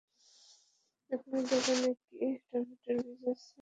[1.11, 2.17] আপনার দোকানে কী
[2.41, 3.59] টমেটোর বীজ আছে?